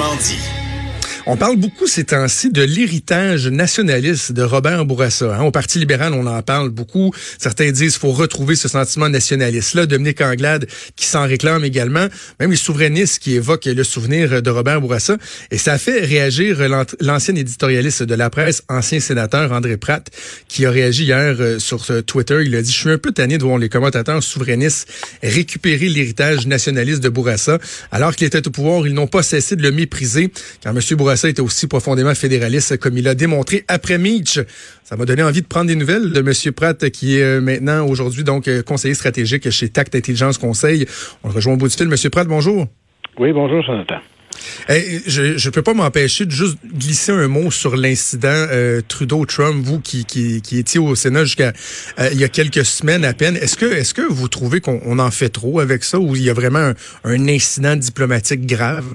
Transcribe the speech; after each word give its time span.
Franchement 0.00 0.16
dit. 0.16 0.59
On 1.26 1.36
parle 1.36 1.56
beaucoup 1.56 1.86
ces 1.86 2.04
temps-ci 2.04 2.50
de 2.50 2.62
l'héritage 2.62 3.46
nationaliste 3.46 4.32
de 4.32 4.42
Robert 4.42 4.86
Bourassa. 4.86 5.36
Hein. 5.36 5.42
Au 5.42 5.50
Parti 5.50 5.78
libéral, 5.78 6.14
on 6.14 6.26
en 6.26 6.42
parle 6.42 6.70
beaucoup. 6.70 7.12
Certains 7.38 7.70
disent 7.70 7.92
qu'il 7.92 8.00
faut 8.00 8.12
retrouver 8.12 8.56
ce 8.56 8.68
sentiment 8.68 9.08
nationaliste-là. 9.08 9.86
Dominique 9.86 10.22
Anglade 10.22 10.66
qui 10.96 11.06
s'en 11.06 11.26
réclame 11.26 11.64
également. 11.64 12.06
Même 12.40 12.50
les 12.50 12.56
souverainistes 12.56 13.18
qui 13.18 13.34
évoquent 13.34 13.66
le 13.66 13.84
souvenir 13.84 14.42
de 14.42 14.50
Robert 14.50 14.80
Bourassa. 14.80 15.18
Et 15.50 15.58
ça 15.58 15.74
a 15.74 15.78
fait 15.78 16.00
réagir 16.00 16.58
l'ancien 17.00 17.34
éditorialiste 17.34 18.02
de 18.02 18.14
la 18.14 18.30
presse, 18.30 18.62
ancien 18.68 19.00
sénateur 19.00 19.52
André 19.52 19.76
Pratt, 19.76 20.10
qui 20.48 20.64
a 20.64 20.70
réagi 20.70 21.04
hier 21.04 21.36
euh, 21.38 21.58
sur 21.58 21.86
Twitter. 22.04 22.42
Il 22.44 22.56
a 22.56 22.62
dit, 22.62 22.72
je 22.72 22.78
suis 22.78 22.90
un 22.90 22.98
peu 22.98 23.12
tanné 23.12 23.36
de 23.36 23.44
voir 23.44 23.58
les 23.58 23.68
commentateurs 23.68 24.22
souverainistes 24.22 24.88
récupérer 25.22 25.88
l'héritage 25.88 26.46
nationaliste 26.46 27.02
de 27.02 27.08
Bourassa. 27.08 27.58
Alors 27.92 28.16
qu'il 28.16 28.26
était 28.26 28.46
au 28.46 28.50
pouvoir, 28.50 28.86
ils 28.86 28.94
n'ont 28.94 29.06
pas 29.06 29.22
cessé 29.22 29.56
de 29.56 29.62
le 29.62 29.70
mépriser. 29.70 30.32
Ça 31.16 31.28
était 31.28 31.40
aussi 31.40 31.66
profondément 31.66 32.14
fédéraliste, 32.14 32.76
comme 32.78 32.96
il 32.96 33.08
a 33.08 33.14
démontré 33.14 33.64
après 33.68 33.98
Meach. 33.98 34.40
Ça 34.84 34.96
m'a 34.96 35.04
donné 35.04 35.22
envie 35.22 35.42
de 35.42 35.46
prendre 35.46 35.66
des 35.66 35.76
nouvelles 35.76 36.12
de 36.12 36.20
M. 36.20 36.52
Pratt, 36.52 36.90
qui 36.90 37.18
est 37.18 37.40
maintenant, 37.40 37.86
aujourd'hui, 37.86 38.24
donc, 38.24 38.48
conseiller 38.62 38.94
stratégique 38.94 39.50
chez 39.50 39.68
Tact 39.68 39.94
Intelligence 39.94 40.38
Conseil. 40.38 40.86
On 41.22 41.28
le 41.28 41.34
rejoint 41.34 41.54
au 41.54 41.56
bout 41.56 41.68
du 41.68 41.76
fil. 41.76 41.86
M. 41.86 42.10
Pratt, 42.10 42.26
bonjour. 42.26 42.66
Oui, 43.18 43.32
bonjour, 43.32 43.62
Jonathan. 43.62 44.00
je 44.68 45.46
ne 45.46 45.50
peux 45.50 45.62
pas 45.62 45.74
m'empêcher 45.74 46.26
de 46.26 46.30
juste 46.30 46.58
glisser 46.64 47.12
un 47.12 47.28
mot 47.28 47.50
sur 47.50 47.76
l'incident 47.76 48.46
Trudeau-Trump, 48.88 49.62
vous 49.64 49.80
qui, 49.80 50.40
étiez 50.52 50.80
au 50.80 50.94
Sénat 50.94 51.24
jusqu'à 51.24 51.52
il 52.12 52.18
y 52.18 52.24
a 52.24 52.28
quelques 52.28 52.64
semaines 52.64 53.04
à 53.04 53.12
peine. 53.12 53.36
Est-ce 53.36 53.56
que 53.56 53.66
est-ce 53.66 53.94
que 53.94 54.02
vous 54.02 54.28
trouvez 54.28 54.60
qu'on 54.60 54.98
en 54.98 55.10
fait 55.10 55.28
trop 55.28 55.60
avec 55.60 55.84
ça 55.84 55.98
ou 55.98 56.16
il 56.16 56.22
y 56.22 56.30
a 56.30 56.34
vraiment 56.34 56.72
un 57.04 57.28
incident 57.28 57.76
diplomatique 57.76 58.46
grave? 58.46 58.86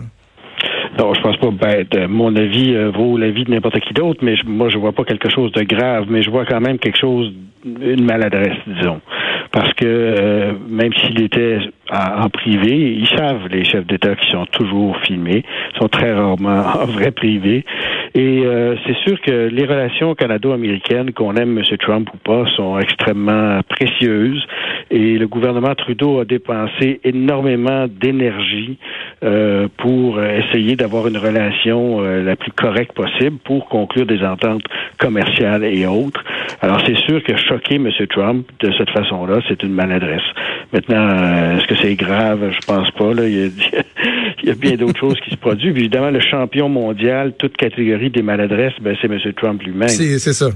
Non, 0.97 1.13
je 1.13 1.21
pense 1.21 1.37
pas. 1.37 1.49
Ben, 1.51 2.07
mon 2.07 2.35
avis 2.35 2.73
euh, 2.73 2.89
vaut 2.89 3.17
l'avis 3.17 3.43
de 3.43 3.51
n'importe 3.51 3.79
qui 3.81 3.93
d'autre, 3.93 4.19
mais 4.23 4.35
moi, 4.45 4.69
je 4.69 4.77
vois 4.77 4.93
pas 4.93 5.03
quelque 5.03 5.29
chose 5.29 5.51
de 5.51 5.63
grave, 5.63 6.05
mais 6.09 6.23
je 6.23 6.29
vois 6.29 6.45
quand 6.45 6.61
même 6.61 6.79
quelque 6.79 6.97
chose, 6.97 7.33
une 7.65 8.05
maladresse, 8.05 8.57
disons. 8.65 9.01
Parce 9.51 9.73
que 9.73 9.85
euh, 9.85 10.53
même 10.69 10.93
s'il 10.93 11.21
était 11.21 11.59
en 11.91 12.29
privé, 12.29 12.95
ils 12.97 13.07
savent, 13.07 13.47
les 13.49 13.63
chefs 13.63 13.85
d'État 13.85 14.15
qui 14.15 14.29
sont 14.31 14.45
toujours 14.47 14.97
filmés, 15.01 15.43
sont 15.79 15.87
très 15.87 16.13
rarement 16.13 16.63
en 16.81 16.85
vrai 16.85 17.11
privé. 17.11 17.63
Et 18.15 18.43
euh, 18.45 18.75
c'est 18.85 18.95
sûr 19.05 19.19
que 19.21 19.49
les 19.49 19.65
relations 19.65 20.15
canado-américaines, 20.15 21.11
qu'on 21.11 21.35
aime 21.35 21.57
M. 21.57 21.77
Trump 21.77 22.09
ou 22.13 22.17
pas, 22.17 22.45
sont 22.55 22.79
extrêmement 22.79 23.59
précieuses. 23.67 24.45
Et 24.89 25.17
le 25.17 25.27
gouvernement 25.27 25.75
Trudeau 25.75 26.19
a 26.19 26.25
dépensé 26.25 27.01
énormément 27.03 27.87
d'énergie 27.87 28.77
euh, 29.23 29.67
pour 29.77 30.21
essayer 30.23 30.75
d'avoir 30.75 31.07
une 31.07 31.17
relation 31.17 32.01
euh, 32.01 32.23
la 32.23 32.35
plus 32.35 32.51
correcte 32.51 32.93
possible 32.93 33.37
pour 33.43 33.67
conclure 33.67 34.05
des 34.05 34.23
ententes 34.23 34.63
commerciales 34.97 35.63
et 35.63 35.85
autres. 35.85 36.23
Alors 36.61 36.81
c'est 36.85 36.97
sûr 36.97 37.23
que 37.23 37.35
choquer 37.37 37.75
M. 37.75 37.89
Trump 38.09 38.47
de 38.59 38.71
cette 38.77 38.89
façon-là, 38.91 39.39
c'est 39.47 39.61
une 39.63 39.73
maladresse. 39.73 40.23
Maintenant, 40.73 41.57
est-ce 41.57 41.67
que 41.67 41.75
c'est 41.81 41.95
grave? 41.95 42.51
Je 42.51 42.65
pense 42.65 42.91
pas. 42.91 43.13
Là. 43.13 43.23
Bien 44.43 44.75
d'autres 44.75 44.99
choses 44.99 45.17
qui 45.23 45.31
se 45.31 45.37
produisent. 45.37 45.75
évidemment, 45.75 46.11
le 46.11 46.19
champion 46.19 46.69
mondial, 46.69 47.33
toute 47.37 47.57
catégorie 47.57 48.09
des 48.09 48.21
maladresses, 48.21 48.73
ben, 48.81 48.95
c'est 49.01 49.07
M. 49.07 49.19
Trump 49.35 49.61
lui-même. 49.63 49.89
C'est 49.89 50.33
ça. 50.33 50.49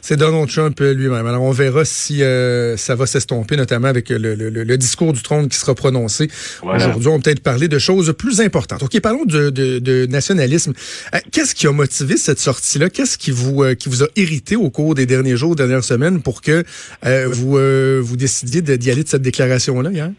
C'est 0.00 0.16
Donald 0.16 0.48
Trump 0.48 0.80
euh, 0.80 0.94
lui-même. 0.94 1.26
Alors, 1.26 1.42
on 1.42 1.52
verra 1.52 1.84
si 1.84 2.22
euh, 2.22 2.76
ça 2.76 2.94
va 2.94 3.06
s'estomper, 3.06 3.56
notamment 3.56 3.88
avec 3.88 4.10
le, 4.10 4.76
discours 4.76 5.12
du 5.12 5.22
trône 5.22 5.48
qui 5.48 5.56
sera 5.56 5.74
prononcé. 5.74 6.28
Aujourd'hui, 6.62 7.08
on 7.08 7.16
va 7.16 7.22
peut-être 7.22 7.42
parler 7.42 7.68
de 7.68 7.78
choses 7.78 8.12
plus 8.18 8.40
importantes. 8.40 8.82
OK, 8.82 9.00
parlons 9.00 9.24
de, 9.24 10.06
nationalisme. 10.06 10.72
Euh, 11.14 11.18
qu'est-ce 11.30 11.54
qui 11.54 11.66
a 11.66 11.72
motivé 11.72 12.16
cette 12.16 12.38
sortie-là? 12.38 12.90
Qu'est-ce 12.90 13.18
qui 13.18 13.30
vous, 13.30 13.64
qui 13.78 13.88
vous 13.88 14.02
a 14.02 14.06
irrité 14.16 14.56
au 14.56 14.70
cours 14.70 14.94
des 14.94 15.06
derniers 15.06 15.36
jours, 15.36 15.54
dernières 15.54 15.84
semaines 15.84 16.22
pour 16.22 16.42
que 16.42 16.64
vous, 17.26 17.58
vous 18.02 18.16
décidiez 18.16 18.62
d'y 18.62 18.90
aller 18.90 19.04
de 19.04 19.08
cette 19.08 19.22
déclaration-là 19.22 19.90
hier? 19.90 20.10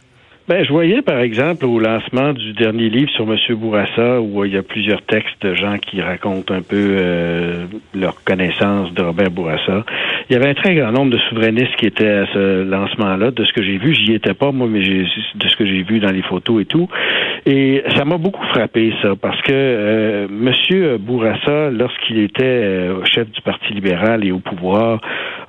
Ben, 0.46 0.66
je 0.66 0.74
voyais, 0.74 1.02
par 1.02 1.20
exemple, 1.20 1.66
au 1.66 1.80
lancement 1.80 2.34
du 2.34 2.52
dernier 2.52 2.90
livre 2.90 3.10
sur 3.12 3.24
M. 3.24 3.38
Bourassa, 3.56 4.20
où 4.20 4.44
il 4.44 4.54
y 4.54 4.58
a 4.58 4.62
plusieurs 4.62 5.02
textes 5.04 5.42
de 5.42 5.54
gens 5.56 5.78
qui 5.78 6.02
racontent 6.02 6.54
un 6.54 6.62
peu 6.62 6.98
euh, 7.00 7.66
leur 7.96 8.22
connaissance 8.26 8.94
de 8.94 9.02
Robert 9.02 9.32
Bourassa. 9.32 9.86
Il 10.30 10.34
y 10.34 10.36
avait 10.36 10.50
un 10.50 10.54
très 10.54 10.76
grand 10.76 10.92
nombre 10.92 11.12
de 11.12 11.18
souverainistes 11.30 11.74
qui 11.78 11.86
étaient 11.86 12.10
à 12.10 12.26
ce 12.34 12.64
lancement-là. 12.64 13.32
De 13.32 13.46
ce 13.46 13.54
que 13.54 13.64
j'ai 13.64 13.78
vu, 13.78 13.94
j'y 13.94 14.16
étais 14.16 14.34
pas, 14.34 14.52
moi, 14.52 14.68
mais 14.70 14.82
de 14.82 15.48
ce 15.48 15.56
que 15.56 15.66
j'ai 15.66 15.82
vu 15.84 16.02
dans 16.02 16.12
les 16.12 16.24
photos 16.24 16.62
et 16.62 16.66
tout. 16.66 16.90
Et 17.46 17.82
ça 17.96 18.04
m'a 18.04 18.18
beaucoup 18.18 18.46
frappé, 18.48 18.94
ça, 19.02 19.16
parce 19.16 19.42
que 19.44 19.54
euh, 19.54 20.28
M. 20.28 20.98
Bourassa, 20.98 21.70
lorsqu'il 21.70 22.20
était 22.20 22.44
euh, 22.44 23.02
chef 23.06 23.32
du 23.32 23.42
Parti 23.42 23.72
libéral 23.74 24.26
et 24.26 24.34
au 24.34 24.40
pouvoir, 24.40 25.00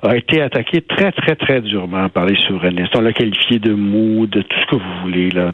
a 0.09 0.17
été 0.17 0.41
attaqué 0.41 0.81
très, 0.81 1.11
très, 1.11 1.35
très 1.35 1.61
durement 1.61 2.09
par 2.09 2.25
les 2.25 2.35
souverainistes. 2.47 2.95
On 2.95 3.01
l'a 3.01 3.13
qualifié 3.13 3.59
de 3.59 3.73
mou, 3.73 4.27
de 4.27 4.41
tout 4.41 4.57
ce 4.61 4.65
que 4.67 4.75
vous 4.75 5.01
voulez, 5.03 5.31
là. 5.31 5.51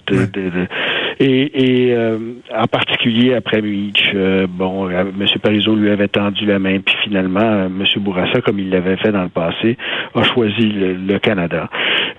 Et, 1.22 1.52
et 1.54 1.94
euh, 1.94 2.18
en 2.52 2.66
particulier 2.66 3.36
après 3.36 3.62
Mitch, 3.62 4.12
euh, 4.16 4.48
bon, 4.50 4.90
euh, 4.90 5.02
M. 5.02 5.26
Parizeau 5.42 5.76
lui 5.76 5.92
avait 5.92 6.08
tendu 6.08 6.46
la 6.48 6.58
main, 6.58 6.80
puis 6.80 6.96
finalement, 7.04 7.68
M. 7.68 7.84
Bourassa, 7.98 8.42
comme 8.42 8.58
il 8.58 8.72
l'avait 8.72 8.98
fait 8.98 9.12
dans 9.12 9.22
le 9.22 9.30
passé, 9.30 9.78
a 10.16 10.24
choisi 10.24 10.68
le, 10.68 11.20
Canada. 11.20 11.70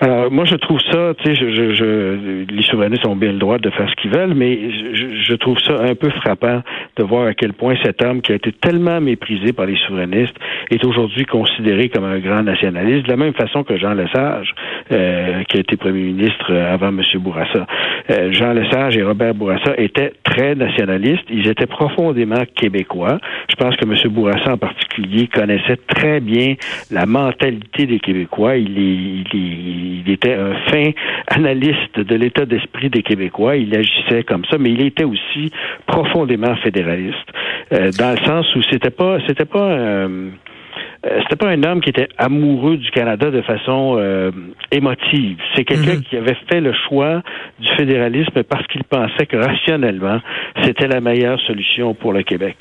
Alors, 0.01 0.31
moi, 0.31 0.45
je 0.45 0.55
trouve 0.55 0.79
ça, 0.93 1.15
tu 1.19 1.25
sais, 1.25 1.35
je, 1.35 1.75
je, 1.75 2.45
les 2.49 2.63
souverainistes 2.63 3.05
ont 3.05 3.17
bien 3.17 3.33
le 3.33 3.39
droit 3.39 3.59
de 3.59 3.71
faire 3.71 3.91
ce 3.91 3.97
qu'ils 3.97 4.13
veulent, 4.13 4.35
mais 4.35 4.71
je, 4.95 5.07
je 5.29 5.35
trouve 5.35 5.59
ça 5.59 5.83
un 5.83 5.97
peu 5.97 6.11
frappant 6.11 6.63
de 6.97 7.03
voir 7.03 7.27
à 7.27 7.35
quel 7.35 7.55
point 7.55 7.75
cet 7.83 8.05
homme 8.05 8.23
qui 8.23 8.31
a 8.31 8.37
été 8.37 8.53
tellement 8.53 9.01
méprisé 9.01 9.53
par 9.53 9.67
les 9.67 9.77
souverainistes 9.89 10.37
est 10.71 10.85
aujourd'hui 10.85 11.25
considéré 11.25 11.89
comme 11.89 12.05
un 12.05 12.21
grand 12.21 12.45
nationaliste, 12.45 13.07
de 13.07 13.11
la 13.11 13.17
même 13.17 13.35
façon 13.35 13.65
que 13.65 13.77
Jean 13.77 13.95
Lesage, 13.95 14.55
euh, 14.93 15.43
qui 15.45 15.57
a 15.57 15.61
été 15.61 15.77
premier 15.77 16.03
ministre 16.03 16.53
avant 16.55 16.89
M. 16.89 17.01
Bourassa. 17.17 17.67
Euh, 18.11 18.33
Jean 18.33 18.53
Lesage 18.53 18.92
et 18.97 19.03
Robert 19.03 19.35
Bourassa 19.35 19.75
étaient 19.79 20.13
très 20.25 20.55
nationalistes. 20.55 21.25
Ils 21.31 21.49
étaient 21.49 21.67
profondément 21.67 22.43
québécois. 22.55 23.19
Je 23.51 23.57
pense 23.57 23.77
que 23.77 23.85
M. 23.85 24.13
Bourassa 24.13 24.53
en 24.53 24.59
particulier 24.59 25.29
connaissait 25.29 25.79
très 25.89 26.21
bien 26.21 26.55
la 26.91 27.07
mentalité 27.07 27.87
des 27.87 28.01
Québécois. 28.01 28.57
Il, 28.57 30.05
était 30.07 30.35
un 30.35 30.55
fin 30.71 30.91
analyste 31.29 31.99
de 31.99 32.15
l'état 32.15 32.45
d'esprit 32.45 32.91
des 32.91 33.03
Québécois. 33.03 33.57
Il 33.57 33.75
agissait 33.75 34.25
comme 34.25 34.45
ça, 34.51 34.59
mais 34.59 34.71
il 34.71 34.85
était 34.85 35.05
aussi 35.05 35.51
profondément 35.87 36.55
fédéraliste, 36.57 37.17
euh, 37.73 37.91
dans 37.99 38.13
le 38.13 38.27
sens 38.27 38.55
où 38.57 38.63
c'était 38.71 38.91
pas, 38.91 39.19
c'était 39.27 39.45
pas 39.45 39.71
euh, 39.71 40.31
c'était 41.05 41.37
pas 41.37 41.49
un 41.49 41.63
homme 41.65 41.81
qui 41.81 41.91
était 41.91 42.09
amoureux 42.17 42.77
du 42.77 42.91
Canada 42.91 43.31
de 43.31 43.43
façon 43.43 43.97
euh, 43.99 44.31
émotive. 44.71 45.39
C'est 45.55 45.65
quelqu'un 45.65 45.95
mhm. 45.95 46.03
qui 46.03 46.17
avait 46.17 46.37
fait 46.49 46.61
le 46.61 46.73
choix 46.89 47.23
du 47.59 47.69
fédéralisme 47.77 48.43
parce 48.45 48.67
qu'il 48.69 48.85
pensait 48.85 49.27
que 49.27 49.37
rationnellement, 49.37 50.21
c'était 50.63 50.87
la 50.87 51.01
meilleure 51.01 51.41
solution 51.41 51.95
pour 51.95 52.13
le 52.13 52.23
Québec. 52.23 52.57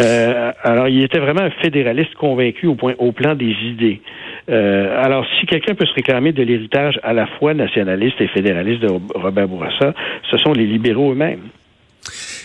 Euh, 0.00 0.52
alors, 0.62 0.88
il 0.88 1.02
était 1.02 1.18
vraiment 1.18 1.42
un 1.42 1.50
fédéraliste 1.50 2.14
convaincu 2.14 2.66
au 2.66 2.74
point, 2.74 2.94
au 2.98 3.12
plan 3.12 3.34
des 3.34 3.54
idées. 3.62 4.00
alors, 4.48 5.26
si 5.38 5.46
quelqu'un 5.46 5.74
peut 5.74 5.86
se 5.86 5.94
réclamer 5.94 6.32
de 6.32 6.42
l'héritage 6.42 6.98
à 7.02 7.12
la 7.12 7.26
fois 7.26 7.52
nationaliste 7.52 8.20
et 8.20 8.28
fédéraliste 8.28 8.80
de 8.80 8.88
Robert 9.14 9.48
Bourassa, 9.48 9.92
ce 10.30 10.38
sont 10.38 10.52
les 10.52 10.66
libéraux 10.66 11.12
eux-mêmes. 11.12 11.48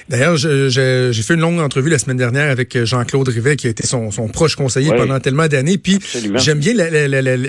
D'ailleurs, 0.09 0.37
j'ai 0.37 1.13
fait 1.13 1.33
une 1.33 1.41
longue 1.41 1.59
entrevue 1.59 1.89
la 1.89 1.99
semaine 1.99 2.17
dernière 2.17 2.49
avec 2.49 2.85
Jean-Claude 2.85 3.27
Rivet, 3.27 3.57
qui 3.57 3.67
a 3.67 3.69
été 3.69 3.85
son, 3.85 4.09
son 4.11 4.27
proche 4.29 4.55
conseiller 4.55 4.91
pendant 4.91 5.19
tellement 5.19 5.47
d'années. 5.47 5.77
Puis 5.77 5.99
j'aime 6.35 6.59
bien 6.59 6.73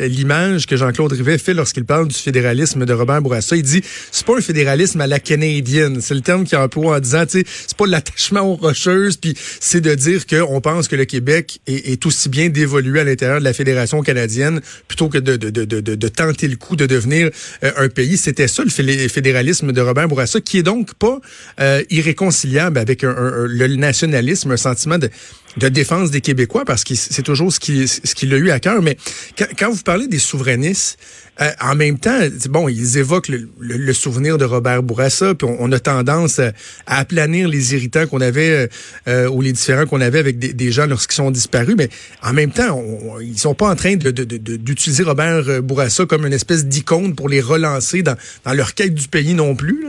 l'image 0.09 0.67
que 0.67 0.77
Jean-Claude 0.77 1.13
Rivet 1.13 1.39
fait 1.39 1.55
lorsqu'il 1.55 1.85
parle 1.85 2.09
du 2.09 2.17
fédéralisme 2.17 2.85
de 2.85 2.93
Robert 2.93 3.23
Bourassa. 3.23 3.55
Il 3.55 3.63
dit 3.63 3.83
c'est 4.11 4.27
pas 4.27 4.37
un 4.37 4.41
fédéralisme 4.41 5.01
à 5.01 5.07
la 5.07 5.21
canadienne. 5.21 6.01
C'est 6.01 6.15
le 6.15 6.21
terme 6.21 6.45
qu'il 6.45 6.59
emploie 6.59 6.97
en 6.97 7.01
disant, 7.01 7.25
c'est 7.29 7.45
pas 7.77 7.87
l'attachement 7.87 8.41
aux 8.41 8.57
rocheuses, 8.57 9.17
puis 9.17 9.35
c'est 9.61 9.81
de 9.81 9.95
dire 9.95 10.27
qu'on 10.27 10.61
pense 10.61 10.89
que 10.89 10.97
le 10.97 11.05
Québec 11.05 11.61
est, 11.67 11.93
est 11.93 12.07
aussi 12.07 12.29
bien 12.29 12.49
d'évoluer 12.49 13.01
à 13.01 13.05
l'intérieur 13.05 13.39
de 13.39 13.45
la 13.45 13.53
fédération 13.53 14.03
canadienne 14.03 14.61
plutôt 14.89 15.09
que 15.09 15.19
de, 15.19 15.37
de, 15.37 15.51
de, 15.51 15.65
de, 15.65 15.81
de 15.95 16.09
tenter 16.09 16.49
le 16.49 16.57
coup 16.57 16.75
de 16.75 16.87
devenir 16.87 17.31
euh, 17.63 17.71
un 17.77 17.89
pays. 17.89 18.17
C'était 18.17 18.49
ça 18.49 18.65
le 18.65 18.71
fédéralisme 18.71 19.73
de 19.73 19.81
Robert 19.81 20.09
Bourassa, 20.09 20.41
qui 20.41 20.59
est 20.59 20.63
donc 20.63 20.95
pas 20.95 21.21
euh, 21.61 21.83
irréconciliable 21.91 22.48
avec 22.57 23.03
le 23.03 23.67
nationalisme, 23.77 24.53
un 24.53 24.57
sentiment 24.57 24.99
de, 24.99 25.11
défense 25.69 26.11
des 26.11 26.21
Québécois, 26.21 26.65
parce 26.65 26.85
que 26.85 26.95
c'est 26.95 27.23
toujours 27.23 27.53
ce 27.53 27.61
qui, 27.61 27.89
ce 27.89 28.15
qui 28.15 28.27
l'a 28.27 28.37
eu 28.37 28.51
à 28.51 28.61
cœur. 28.61 28.81
Mais 28.81 28.97
quand, 29.59 29.71
vous 29.71 29.83
parlez 29.83 30.07
des 30.07 30.19
souverainistes, 30.19 30.99
euh, 31.41 31.51
en 31.61 31.77
même 31.77 31.99
temps, 31.99 32.19
bon, 32.49 32.69
ils 32.69 32.99
évoquent 32.99 33.29
le, 33.29 33.93
souvenir 33.93 34.39
de 34.39 34.45
Robert 34.45 34.83
Bourassa, 34.83 35.35
puis 35.35 35.49
on, 35.59 35.71
a 35.71 35.79
tendance 35.79 36.41
à, 36.41 36.53
aplanir 36.87 37.49
les 37.49 37.75
irritants 37.75 38.07
qu'on 38.07 38.21
avait 38.21 38.51
euh, 38.51 38.67
euh, 39.07 39.29
ou 39.29 39.41
les 39.41 39.53
différents 39.53 39.87
qu'on 39.87 40.01
avait 40.01 40.19
avec 40.19 40.39
des, 40.39 40.73
gens 40.73 40.87
lorsqu'ils 40.87 41.17
sont 41.17 41.31
disparus. 41.31 41.77
Mais 41.77 41.91
en 42.23 42.33
même 42.33 42.51
temps, 42.51 42.83
ils 43.21 43.39
sont 43.39 43.55
pas 43.55 43.69
en 43.71 43.77
train 43.77 43.95
d'utiliser 43.97 45.03
Robert 45.05 45.63
Bourassa 45.63 46.07
comme 46.07 46.27
une 46.27 46.33
espèce 46.33 46.67
d'icône 46.67 47.15
pour 47.15 47.29
les 47.29 47.41
relancer 47.41 48.03
dans, 48.03 48.17
leur 48.53 48.75
quête 48.75 48.95
du 48.95 49.09
pays 49.09 49.35
non 49.35 49.55
plus. 49.55 49.87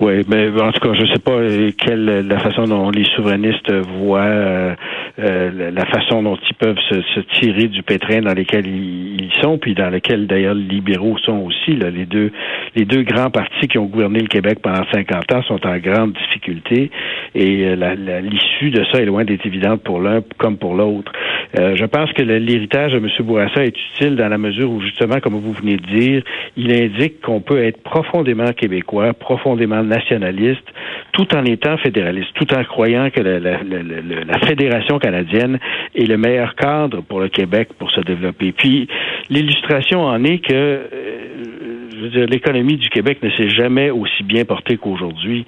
Oui, 0.00 0.24
mais 0.28 0.48
en 0.60 0.72
tout 0.72 0.80
cas, 0.80 0.94
je 0.94 1.02
ne 1.02 1.06
sais 1.06 1.18
pas 1.18 1.38
quelle 1.78 2.26
la 2.26 2.38
façon 2.40 2.64
dont 2.64 2.90
les 2.90 3.04
souverainistes 3.16 3.72
voient 3.98 4.74
euh, 5.18 5.70
la 5.70 5.86
façon 5.86 6.22
dont 6.22 6.36
ils 6.36 6.54
peuvent 6.54 6.78
se, 6.90 7.20
tirer 7.40 7.68
du 7.68 7.82
pétrin 7.82 8.20
dans 8.20 8.34
lequel 8.34 8.66
ils, 8.66 9.30
sont, 9.40 9.58
puis 9.58 9.74
dans 9.74 9.90
lequel 9.90 10.26
d'ailleurs 10.26 10.54
les 10.54 10.64
libéraux 10.64 11.16
sont 11.18 11.38
aussi. 11.38 11.76
Là, 11.76 11.90
les 11.90 12.06
deux 12.06 12.32
les 12.74 12.84
deux 12.84 13.02
grands 13.02 13.30
partis 13.30 13.68
qui 13.68 13.78
ont 13.78 13.86
gouverné 13.86 14.20
le 14.20 14.26
Québec 14.26 14.58
pendant 14.62 14.84
50 14.92 15.32
ans 15.32 15.42
sont 15.42 15.66
en 15.66 15.78
grande 15.78 16.12
difficulté 16.14 16.90
et 17.34 17.64
euh, 17.66 18.20
l'issue 18.20 18.70
de 18.70 18.84
ça 18.92 19.00
est 19.00 19.04
loin 19.04 19.24
d'être 19.24 19.46
évidente 19.46 19.82
pour 19.82 20.00
l'un 20.00 20.22
comme 20.38 20.56
pour 20.56 20.74
l'autre. 20.74 21.12
Euh, 21.58 21.76
je 21.76 21.84
pense 21.84 22.12
que 22.12 22.22
l'héritage 22.22 22.92
de 22.92 22.98
M. 22.98 23.08
Bourassa 23.20 23.64
est 23.64 23.76
utile 23.76 24.16
dans 24.16 24.28
la 24.28 24.38
mesure 24.38 24.70
où, 24.70 24.80
justement, 24.80 25.20
comme 25.20 25.34
vous 25.34 25.52
venez 25.52 25.76
de 25.76 25.86
dire, 25.86 26.22
il 26.56 26.72
indique 26.72 27.20
qu'on 27.20 27.40
peut 27.40 27.62
être 27.62 27.82
profondément 27.82 28.52
québécois, 28.52 29.12
profondément 29.14 29.82
nationaliste, 29.82 30.64
tout 31.14 31.32
en 31.34 31.44
étant 31.44 31.76
fédéraliste, 31.78 32.30
tout 32.34 32.52
en 32.54 32.64
croyant 32.64 33.08
que 33.08 33.20
la, 33.20 34.38
fédération 34.46 34.98
canadienne 34.98 35.58
est 35.94 36.06
le 36.06 36.18
meilleur 36.18 36.56
cadre 36.56 37.02
pour 37.02 37.20
le 37.20 37.28
Québec 37.28 37.68
pour 37.78 37.90
se 37.92 38.00
développer. 38.00 38.50
Puis, 38.52 38.88
l'illustration 39.30 40.02
en 40.02 40.22
est 40.24 40.38
que 40.38 40.52
euh, 40.52 42.26
l'économie 42.26 42.76
du 42.76 42.88
Québec 42.88 43.18
ne 43.22 43.30
s'est 43.30 43.48
jamais 43.48 43.90
aussi 43.90 44.24
bien 44.24 44.44
portée 44.44 44.76
qu'aujourd'hui. 44.76 45.46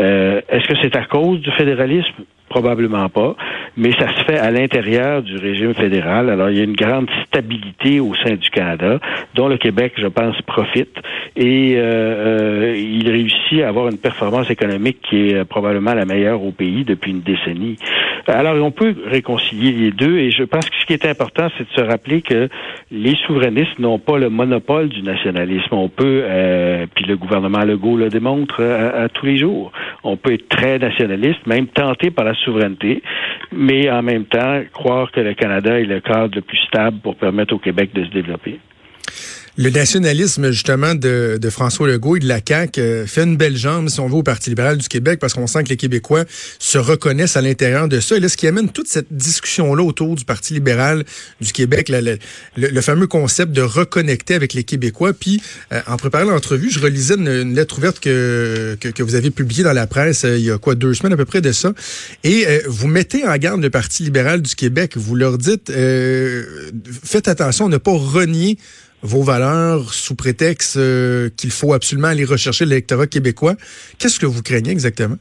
Euh, 0.00 0.40
Est-ce 0.48 0.68
que 0.68 0.74
c'est 0.82 0.96
à 0.96 1.04
cause 1.04 1.40
du 1.40 1.50
fédéralisme? 1.50 2.24
Probablement 2.48 3.08
pas, 3.08 3.36
mais 3.76 3.92
ça 3.92 4.08
se 4.08 4.24
fait 4.24 4.38
à 4.38 4.50
l'intérieur 4.50 5.22
du 5.22 5.36
régime 5.36 5.74
fédéral. 5.74 6.30
Alors, 6.30 6.50
il 6.50 6.56
y 6.56 6.60
a 6.60 6.64
une 6.64 6.76
grande 6.76 7.08
stabilité 7.26 8.00
au 8.00 8.14
sein 8.14 8.34
du 8.34 8.48
Canada, 8.50 8.98
dont 9.34 9.48
le 9.48 9.58
Québec, 9.58 9.92
je 9.96 10.06
pense, 10.06 10.40
profite, 10.42 10.96
et 11.36 11.74
euh, 11.76 11.82
euh, 11.82 12.76
il 12.76 13.08
réussit 13.10 13.62
à 13.62 13.68
avoir 13.68 13.88
une 13.88 13.98
performance 13.98 14.50
économique 14.50 14.98
qui 15.08 15.28
est 15.28 15.34
euh, 15.34 15.44
probablement 15.44 15.94
la 15.94 16.04
meilleure 16.04 16.42
au 16.42 16.52
pays 16.52 16.84
depuis 16.84 17.10
une 17.10 17.20
décennie. 17.20 17.76
Alors, 18.26 18.54
on 18.64 18.70
peut 18.70 18.94
réconcilier 19.06 19.72
les 19.72 19.90
deux, 19.90 20.18
et 20.18 20.30
je 20.30 20.44
pense 20.44 20.68
que 20.68 20.77
qui 20.88 20.94
est 20.94 21.06
important, 21.06 21.48
c'est 21.56 21.68
de 21.68 21.74
se 21.74 21.82
rappeler 21.82 22.22
que 22.22 22.48
les 22.90 23.14
souverainistes 23.26 23.78
n'ont 23.78 23.98
pas 23.98 24.16
le 24.16 24.30
monopole 24.30 24.88
du 24.88 25.02
nationalisme. 25.02 25.72
On 25.72 25.90
peut, 25.90 26.24
puis 26.94 27.04
le 27.04 27.16
gouvernement 27.16 27.62
Legault 27.62 27.98
le 27.98 28.08
démontre 28.08 28.62
à 28.62 29.08
tous 29.10 29.26
les 29.26 29.36
jours, 29.36 29.70
on 30.02 30.16
peut 30.16 30.32
être 30.32 30.48
très 30.48 30.78
nationaliste, 30.78 31.46
même 31.46 31.66
tenté 31.66 32.10
par 32.10 32.24
la 32.24 32.34
souveraineté, 32.34 33.02
mais 33.52 33.90
en 33.90 34.02
même 34.02 34.24
temps 34.24 34.62
croire 34.72 35.12
que 35.12 35.20
le 35.20 35.34
Canada 35.34 35.78
est 35.78 35.84
le 35.84 36.00
cadre 36.00 36.34
le 36.34 36.40
plus 36.40 36.58
stable 36.68 36.98
pour 37.02 37.16
permettre 37.16 37.54
au 37.54 37.58
Québec 37.58 37.90
de 37.94 38.04
se 38.04 38.10
développer. 38.10 38.58
Le 39.60 39.70
nationalisme, 39.70 40.52
justement, 40.52 40.94
de, 40.94 41.36
de, 41.42 41.50
François 41.50 41.88
Legault 41.88 42.14
et 42.14 42.20
de 42.20 42.28
la 42.28 42.38
CAQ 42.38 42.80
euh, 42.80 43.06
fait 43.06 43.24
une 43.24 43.36
belle 43.36 43.56
jambe, 43.56 43.88
si 43.88 43.98
on 43.98 44.06
veut, 44.06 44.14
au 44.14 44.22
Parti 44.22 44.50
libéral 44.50 44.78
du 44.78 44.86
Québec, 44.86 45.18
parce 45.18 45.34
qu'on 45.34 45.48
sent 45.48 45.64
que 45.64 45.70
les 45.70 45.76
Québécois 45.76 46.26
se 46.60 46.78
reconnaissent 46.78 47.36
à 47.36 47.42
l'intérieur 47.42 47.88
de 47.88 47.98
ça. 47.98 48.16
Et 48.16 48.20
là, 48.20 48.28
ce 48.28 48.36
qui 48.36 48.46
amène 48.46 48.70
toute 48.70 48.86
cette 48.86 49.08
discussion-là 49.10 49.82
autour 49.82 50.14
du 50.14 50.24
Parti 50.24 50.54
libéral 50.54 51.04
du 51.40 51.52
Québec, 51.52 51.90
le, 52.56 52.80
fameux 52.82 53.08
concept 53.08 53.50
de 53.50 53.62
reconnecter 53.62 54.34
avec 54.34 54.54
les 54.54 54.62
Québécois. 54.62 55.12
Puis, 55.12 55.42
euh, 55.72 55.80
en 55.88 55.96
préparant 55.96 56.30
l'entrevue, 56.30 56.70
je 56.70 56.78
relisais 56.78 57.16
une, 57.16 57.52
lettre 57.52 57.78
ouverte 57.78 57.98
que, 57.98 58.78
que, 58.80 59.02
vous 59.02 59.16
avez 59.16 59.32
publiée 59.32 59.64
dans 59.64 59.72
la 59.72 59.88
presse 59.88 60.24
euh, 60.24 60.38
il 60.38 60.44
y 60.44 60.52
a 60.52 60.58
quoi, 60.58 60.76
deux 60.76 60.94
semaines 60.94 61.14
à 61.14 61.16
peu 61.16 61.24
près 61.24 61.40
de 61.40 61.50
ça. 61.50 61.72
Et 62.22 62.46
vous 62.68 62.86
mettez 62.86 63.26
en 63.26 63.36
garde 63.36 63.60
le 63.60 63.70
Parti 63.70 64.04
libéral 64.04 64.40
du 64.40 64.54
Québec. 64.54 64.92
Vous 64.96 65.16
leur 65.16 65.36
dites, 65.36 65.72
faites 67.02 67.26
attention 67.26 67.66
à 67.66 67.68
ne 67.68 67.76
pas 67.76 67.90
renier 67.90 68.56
vos 69.02 69.22
valeurs 69.22 69.92
sous 69.92 70.16
prétexte 70.16 70.76
euh, 70.76 71.28
qu'il 71.36 71.50
faut 71.50 71.72
absolument 71.72 72.08
aller 72.08 72.24
rechercher 72.24 72.64
l'électorat 72.64 73.06
québécois. 73.06 73.54
Qu'est-ce 73.98 74.18
que 74.18 74.26
vous 74.26 74.42
craignez 74.42 74.70
exactement? 74.70 75.16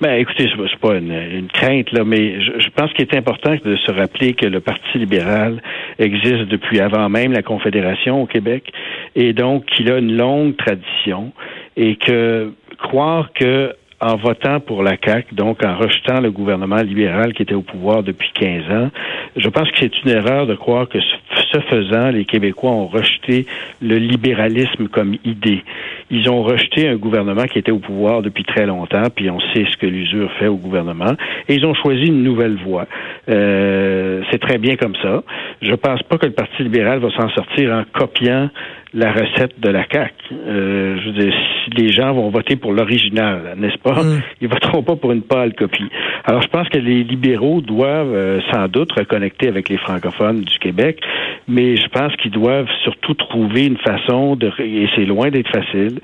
Ben, 0.00 0.12
écoutez, 0.12 0.48
c'est 0.48 0.80
pas 0.80 0.96
une, 0.96 1.48
crainte, 1.52 1.90
là, 1.90 2.04
mais 2.04 2.40
je, 2.40 2.60
je, 2.60 2.70
pense 2.70 2.92
qu'il 2.92 3.04
est 3.04 3.16
important 3.16 3.56
de 3.64 3.76
se 3.76 3.90
rappeler 3.90 4.34
que 4.34 4.46
le 4.46 4.60
Parti 4.60 4.96
libéral 4.96 5.60
existe 5.98 6.44
depuis 6.44 6.78
avant 6.78 7.08
même 7.08 7.32
la 7.32 7.42
Confédération 7.42 8.22
au 8.22 8.26
Québec, 8.26 8.70
et 9.16 9.32
donc 9.32 9.66
qu'il 9.66 9.90
a 9.90 9.98
une 9.98 10.16
longue 10.16 10.56
tradition, 10.56 11.32
et 11.76 11.96
que 11.96 12.52
croire 12.78 13.32
que 13.32 13.74
en 14.00 14.16
votant 14.16 14.60
pour 14.60 14.82
la 14.82 14.96
CAQ, 14.96 15.34
donc 15.34 15.64
en 15.64 15.76
rejetant 15.76 16.20
le 16.20 16.30
gouvernement 16.30 16.82
libéral 16.82 17.32
qui 17.32 17.42
était 17.42 17.54
au 17.54 17.62
pouvoir 17.62 18.02
depuis 18.02 18.30
15 18.34 18.70
ans, 18.70 18.90
je 19.36 19.48
pense 19.48 19.70
que 19.70 19.78
c'est 19.78 20.02
une 20.04 20.10
erreur 20.10 20.46
de 20.46 20.54
croire 20.54 20.88
que 20.88 20.98
ce 21.00 21.60
faisant, 21.68 22.10
les 22.10 22.24
Québécois 22.24 22.70
ont 22.70 22.86
rejeté 22.86 23.46
le 23.82 23.96
libéralisme 23.96 24.88
comme 24.88 25.16
idée. 25.24 25.62
Ils 26.10 26.28
ont 26.30 26.42
rejeté 26.42 26.88
un 26.88 26.96
gouvernement 26.96 27.44
qui 27.44 27.58
était 27.58 27.72
au 27.72 27.78
pouvoir 27.78 28.22
depuis 28.22 28.44
très 28.44 28.66
longtemps, 28.66 29.04
puis 29.14 29.30
on 29.30 29.40
sait 29.52 29.66
ce 29.70 29.76
que 29.76 29.86
l'usure 29.86 30.30
fait 30.38 30.46
au 30.46 30.56
gouvernement, 30.56 31.14
et 31.48 31.54
ils 31.54 31.66
ont 31.66 31.74
choisi 31.74 32.06
une 32.06 32.22
nouvelle 32.22 32.56
voie. 32.56 32.86
Euh, 33.28 34.22
c'est 34.30 34.40
très 34.40 34.58
bien 34.58 34.76
comme 34.76 34.94
ça. 35.02 35.22
Je 35.62 35.74
pense 35.74 36.02
pas 36.02 36.18
que 36.18 36.26
le 36.26 36.32
Parti 36.32 36.62
libéral 36.62 36.98
va 37.00 37.10
s'en 37.10 37.28
sortir 37.30 37.72
en 37.72 37.84
copiant 37.92 38.50
la 38.94 39.12
recette 39.12 39.60
de 39.60 39.68
la 39.68 39.84
CAQ. 39.90 40.14
Euh, 40.32 40.98
je 41.00 41.06
veux 41.06 41.24
dire, 41.24 41.34
si 41.64 41.70
les 41.70 41.92
gens 41.92 42.12
vont 42.14 42.30
voter 42.30 42.56
pour 42.56 42.72
l'original, 42.72 43.54
n'est-ce 43.56 43.78
pas? 43.78 44.02
Mm. 44.02 44.22
Ils 44.40 44.48
voteront 44.48 44.82
pas 44.82 44.96
pour 44.96 45.12
une 45.12 45.22
pâle 45.22 45.54
copie. 45.54 45.88
Alors, 46.24 46.42
je 46.42 46.48
pense 46.48 46.68
que 46.68 46.78
les 46.78 47.04
libéraux 47.04 47.60
doivent 47.60 48.14
euh, 48.14 48.40
sans 48.52 48.68
doute 48.68 48.92
reconnecter 48.92 49.48
avec 49.48 49.68
les 49.68 49.76
francophones 49.76 50.40
du 50.40 50.58
Québec, 50.58 51.00
mais 51.46 51.76
je 51.76 51.88
pense 51.88 52.14
qu'ils 52.16 52.30
doivent 52.30 52.68
surtout 52.82 53.14
trouver 53.14 53.66
une 53.66 53.78
façon 53.78 54.36
de, 54.36 54.50
et 54.60 54.88
c'est 54.96 55.04
loin 55.04 55.30
d'être 55.30 55.50
facile, 55.50 56.00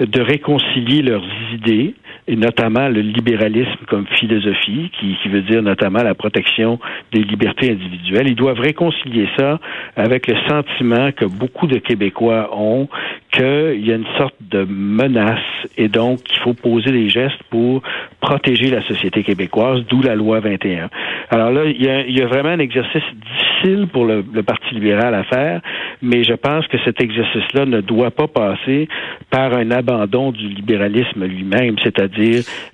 de 0.00 0.20
réconcilier 0.20 1.02
leurs 1.02 1.24
idées, 1.54 1.94
et 2.28 2.36
notamment 2.36 2.88
le 2.88 3.00
libéralisme 3.00 3.84
comme 3.88 4.06
philosophie, 4.18 4.90
qui, 4.98 5.16
qui 5.22 5.28
veut 5.28 5.42
dire 5.42 5.62
notamment 5.62 6.02
la 6.02 6.14
protection 6.14 6.78
des 7.12 7.22
libertés 7.22 7.70
individuelles. 7.70 8.28
Ils 8.28 8.34
doivent 8.36 8.60
réconcilier 8.60 9.28
ça 9.38 9.60
avec 9.96 10.26
le 10.26 10.34
sentiment 10.48 11.12
que 11.12 11.24
beaucoup 11.24 11.66
de 11.66 11.78
Québécois 11.78 12.50
ont 12.52 12.88
qu'il 13.30 13.86
y 13.86 13.92
a 13.92 13.96
une 13.96 14.06
sorte 14.16 14.34
de 14.40 14.64
menace 14.68 15.38
et 15.76 15.88
donc 15.88 16.22
qu'il 16.22 16.38
faut 16.40 16.54
poser 16.54 16.90
des 16.90 17.08
gestes 17.08 17.42
pour 17.50 17.82
protéger 18.20 18.70
la 18.70 18.82
société 18.82 19.22
québécoise, 19.22 19.84
d'où 19.88 20.00
la 20.02 20.14
loi 20.14 20.40
21. 20.40 20.88
Alors 21.30 21.50
là, 21.50 21.64
il 21.66 21.82
y 21.82 21.88
a, 21.88 22.06
il 22.06 22.16
y 22.16 22.22
a 22.22 22.26
vraiment 22.26 22.50
un 22.50 22.58
exercice 22.58 23.02
difficile 23.02 23.86
pour 23.88 24.04
le, 24.04 24.24
le, 24.32 24.42
Parti 24.42 24.74
libéral 24.74 25.14
à 25.14 25.24
faire, 25.24 25.60
mais 26.02 26.24
je 26.24 26.32
pense 26.32 26.66
que 26.68 26.78
cet 26.84 27.02
exercice-là 27.02 27.66
ne 27.66 27.80
doit 27.80 28.10
pas 28.10 28.28
passer 28.28 28.88
par 29.30 29.54
un 29.54 29.70
abandon 29.70 30.30
du 30.30 30.48
libéralisme 30.48 31.24
lui-même, 31.24 31.76
c'est-à-dire 31.82 32.15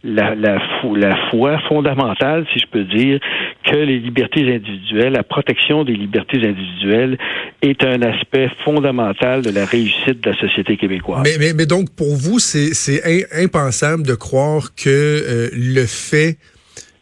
la, 0.05 0.35
la, 0.35 0.59
la 0.97 1.17
foi 1.31 1.59
fondamentale, 1.69 2.47
si 2.53 2.61
je 2.61 2.67
peux 2.71 2.85
dire, 2.85 3.21
que 3.64 3.76
les 3.76 3.99
libertés 3.99 4.40
individuelles, 4.55 5.12
la 5.12 5.23
protection 5.23 5.85
des 5.85 5.95
libertés 5.95 6.38
individuelles 6.38 7.19
est 7.62 7.85
un 7.85 8.02
aspect 8.02 8.49
fondamental 8.64 9.43
de 9.43 9.50
la 9.50 9.64
réussite 9.64 10.23
de 10.23 10.31
la 10.31 10.37
société 10.37 10.76
québécoise. 10.76 11.23
Mais, 11.38 11.66
donc, 11.66 11.90
pour 11.95 12.16
vous, 12.16 12.38
c'est 12.38 13.02
impensable 13.35 14.05
de 14.05 14.14
croire 14.14 14.75
que 14.75 14.88
euh, 14.88 15.49
le 15.52 15.87
fait 15.87 16.38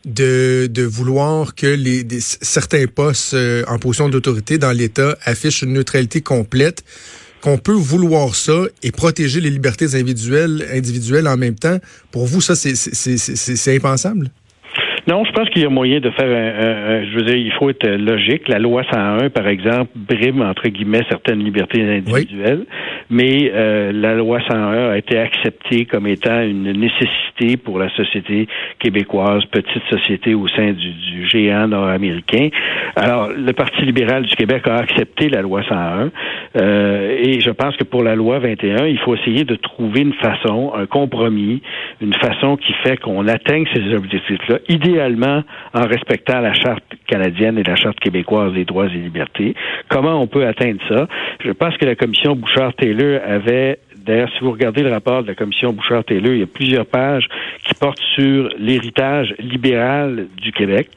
de, 0.04 0.82
vouloir 0.82 1.54
que 1.54 1.76
certains 2.18 2.86
postes 2.86 3.34
euh, 3.34 3.64
en 3.68 3.78
position 3.78 4.08
d'autorité 4.08 4.58
dans 4.58 4.72
l'État 4.72 5.16
affichent 5.24 5.62
une 5.62 5.74
neutralité 5.74 6.20
complète, 6.20 6.84
qu'on 7.40 7.58
peut 7.58 7.72
vouloir 7.72 8.34
ça 8.34 8.64
et 8.82 8.92
protéger 8.92 9.40
les 9.40 9.50
libertés 9.50 9.94
individuelles, 9.94 10.66
individuelles 10.72 11.28
en 11.28 11.36
même 11.36 11.54
temps. 11.54 11.78
Pour 12.10 12.26
vous, 12.26 12.40
ça, 12.40 12.54
c'est 12.54 13.74
impensable? 13.76 14.30
Non, 15.06 15.24
je 15.24 15.32
pense 15.32 15.48
qu'il 15.50 15.62
y 15.62 15.64
a 15.64 15.68
moyen 15.70 16.00
de 16.00 16.10
faire 16.10 16.26
un, 16.26 17.04
je 17.04 17.16
veux 17.16 17.22
dire, 17.22 17.36
il 17.36 17.52
faut 17.52 17.70
être 17.70 17.88
logique. 17.88 18.48
La 18.48 18.58
loi 18.58 18.82
101, 18.90 19.30
par 19.30 19.48
exemple, 19.48 19.90
brime 19.94 20.42
entre 20.42 20.68
guillemets 20.68 21.04
certaines 21.08 21.42
libertés 21.42 21.82
individuelles, 21.82 22.66
mais 23.08 23.50
euh, 23.54 23.92
la 23.92 24.14
loi 24.14 24.40
101 24.48 24.90
a 24.90 24.98
été 24.98 25.18
acceptée 25.18 25.86
comme 25.86 26.06
étant 26.06 26.42
une 26.42 26.72
nécessité 26.72 27.56
pour 27.56 27.78
la 27.78 27.88
société 27.96 28.46
québécoise, 28.78 29.44
petite 29.46 29.82
société 29.88 30.34
au 30.34 30.46
sein 30.48 30.72
du, 30.72 30.90
du 30.90 31.28
géant 31.28 31.68
nord-américain. 31.68 32.48
Alors, 32.96 33.30
le 33.30 33.52
Parti 33.52 33.82
libéral 33.82 34.24
du 34.24 34.36
Québec 34.36 34.66
a 34.66 34.76
accepté 34.76 35.28
la 35.28 35.40
loi 35.40 35.62
101, 35.68 36.10
euh, 36.56 37.16
et 37.18 37.40
je 37.40 37.50
pense 37.50 37.76
que 37.76 37.84
pour 37.84 38.02
la 38.02 38.14
loi 38.14 38.38
21, 38.38 38.86
il 38.86 38.98
faut 38.98 39.14
essayer 39.14 39.44
de 39.44 39.54
trouver 39.54 40.02
une 40.02 40.14
façon, 40.14 40.72
un 40.76 40.86
compromis, 40.86 41.62
une 42.00 42.14
façon 42.14 42.56
qui 42.56 42.72
fait 42.84 42.98
qu'on 42.98 43.26
atteigne 43.28 43.64
ces 43.74 43.94
objectifs-là 43.94 44.58
idéalement 44.68 44.89
en 44.98 45.86
respectant 45.86 46.40
la 46.40 46.54
charte 46.54 46.84
canadienne 47.06 47.58
et 47.58 47.62
la 47.62 47.76
charte 47.76 47.98
québécoise 48.00 48.52
des 48.52 48.64
droits 48.64 48.86
et 48.86 48.98
libertés. 48.98 49.54
Comment 49.88 50.20
on 50.20 50.26
peut 50.26 50.46
atteindre 50.46 50.80
ça? 50.88 51.06
Je 51.44 51.52
pense 51.52 51.76
que 51.76 51.86
la 51.86 51.94
commission 51.94 52.34
Bouchard-Taylor 52.34 53.20
avait 53.26 53.78
D'ailleurs, 54.04 54.30
si 54.30 54.42
vous 54.42 54.52
regardez 54.52 54.82
le 54.82 54.90
rapport 54.90 55.22
de 55.22 55.28
la 55.28 55.34
commission 55.34 55.72
Bouchard-Taylor, 55.72 56.32
il 56.32 56.40
y 56.40 56.42
a 56.42 56.46
plusieurs 56.46 56.86
pages 56.86 57.28
qui 57.64 57.74
portent 57.74 58.02
sur 58.14 58.48
l'héritage 58.58 59.34
libéral 59.38 60.26
du 60.40 60.52
Québec 60.52 60.88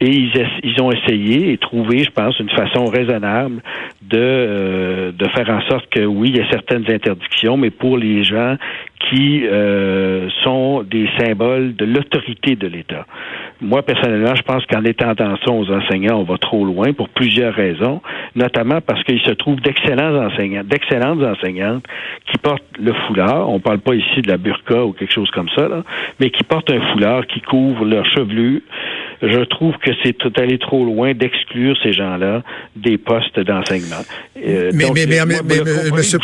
Et 0.00 0.10
ils, 0.10 0.80
ont 0.80 0.90
essayé 0.90 1.52
et 1.52 1.58
trouvé, 1.58 2.04
je 2.04 2.10
pense, 2.10 2.38
une 2.40 2.48
façon 2.48 2.86
raisonnable 2.86 3.60
de, 4.00 4.18
euh, 4.18 5.12
de 5.12 5.28
faire 5.28 5.50
en 5.50 5.60
sorte 5.68 5.90
que, 5.90 6.00
oui, 6.00 6.30
il 6.30 6.38
y 6.38 6.40
a 6.40 6.50
certaines 6.50 6.90
interdictions, 6.90 7.58
mais 7.58 7.70
pour 7.70 7.98
les 7.98 8.24
gens 8.24 8.56
qui 9.08 9.46
euh, 9.46 10.28
sont 10.44 10.82
des 10.82 11.08
symboles 11.18 11.74
de 11.74 11.84
l'autorité 11.84 12.54
de 12.54 12.66
l'État. 12.66 13.06
Moi, 13.60 13.82
personnellement, 13.82 14.34
je 14.34 14.42
pense 14.42 14.64
qu'en 14.66 14.84
étendant 14.84 15.36
ça 15.44 15.50
aux 15.50 15.70
enseignants, 15.70 16.18
on 16.18 16.24
va 16.24 16.38
trop 16.38 16.64
loin 16.64 16.92
pour 16.92 17.08
plusieurs 17.08 17.54
raisons, 17.54 18.00
notamment 18.34 18.80
parce 18.80 19.02
qu'il 19.04 19.20
se 19.20 19.32
trouve 19.32 19.60
d'excellents 19.60 20.26
enseignants, 20.26 20.64
d'excellentes 20.64 21.22
enseignantes 21.22 21.84
qui 22.30 22.38
portent 22.38 22.62
le 22.78 22.92
foulard. 23.06 23.48
On 23.50 23.58
parle 23.60 23.80
pas 23.80 23.94
ici 23.94 24.22
de 24.22 24.28
la 24.28 24.36
burqa 24.36 24.84
ou 24.84 24.92
quelque 24.92 25.12
chose 25.12 25.30
comme 25.30 25.48
ça, 25.56 25.68
là, 25.68 25.82
mais 26.20 26.30
qui 26.30 26.44
portent 26.44 26.70
un 26.70 26.80
foulard 26.92 27.26
qui 27.26 27.40
couvre 27.40 27.84
leur 27.84 28.04
chevelure, 28.06 28.60
je 29.22 29.40
trouve 29.44 29.76
que 29.78 29.90
c'est 30.02 30.16
aller 30.38 30.58
trop 30.58 30.84
loin 30.84 31.12
d'exclure 31.12 31.76
ces 31.82 31.92
gens-là 31.92 32.42
des 32.76 32.98
postes 32.98 33.38
d'enseignement. 33.40 34.02
Euh, 34.36 34.70
mais, 34.74 34.86
mais, 34.94 35.06
mais, 35.06 35.20
mais, 35.26 35.40
mais, 35.44 35.90
Monsieur 35.90 36.18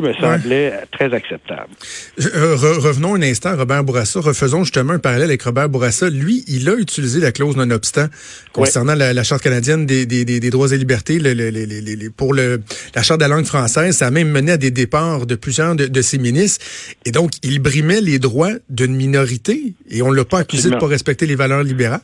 me 0.00 0.12
semblait 0.12 0.72
très 0.92 1.12
acceptable. 1.12 1.70
Euh, 2.18 2.56
revenons 2.56 3.14
un 3.14 3.22
instant 3.22 3.50
à 3.50 3.56
Robert 3.56 3.84
Bourassa. 3.84 4.20
Refaisons 4.20 4.64
justement 4.64 4.94
un 4.94 4.98
parallèle 4.98 5.28
avec 5.28 5.42
Robert 5.42 5.68
Bourassa. 5.68 6.08
Lui, 6.08 6.44
il 6.46 6.68
a 6.68 6.74
utilisé 6.74 7.20
la 7.20 7.30
clause 7.30 7.56
non-obstant 7.56 8.06
concernant 8.52 8.94
la, 8.94 9.22
Charte 9.22 9.42
canadienne 9.42 9.84
des, 9.84 10.06
des, 10.06 10.24
des, 10.24 10.50
droits 10.50 10.72
et 10.72 10.78
libertés 10.78 11.18
le, 11.18 12.08
pour 12.08 12.32
le, 12.32 12.62
la 12.94 13.02
Charte 13.02 13.20
de 13.20 13.26
la 13.26 13.34
langue 13.34 13.44
française. 13.44 13.96
Ça 13.96 14.06
a 14.06 14.10
même 14.10 14.30
mené 14.30 14.52
à 14.52 14.56
des 14.56 14.70
départs 14.70 15.26
de 15.26 15.34
plusieurs 15.34 15.76
de, 15.76 15.86
de 15.86 16.02
ses 16.02 16.18
ministres. 16.18 16.64
Et 17.04 17.10
donc, 17.10 17.32
il 17.42 17.58
brimait 17.58 18.00
les 18.00 18.18
droits 18.18 18.52
d'une 18.70 18.94
minorité 18.94 19.74
et 19.90 20.00
on 20.00 20.10
ne 20.10 20.16
l'a 20.16 20.24
pas 20.24 20.38
accusé 20.38 20.70
de 20.70 20.74
ne 20.74 20.80
pas 20.80 20.86
respecter 20.86 21.26
les 21.26 21.34
valeurs 21.36 21.62
libérales. 21.62 22.00